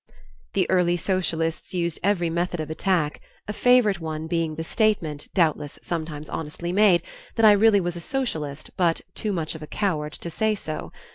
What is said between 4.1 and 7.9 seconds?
being the statement, doubtless sometimes honestly made, that I really